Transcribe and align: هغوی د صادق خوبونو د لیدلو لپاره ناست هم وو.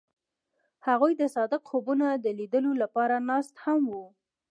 هغوی 0.87 1.13
د 1.17 1.23
صادق 1.35 1.61
خوبونو 1.69 2.05
د 2.23 2.27
لیدلو 2.39 2.71
لپاره 2.81 3.15
ناست 3.29 3.53
هم 3.63 3.81
وو. 3.93 4.07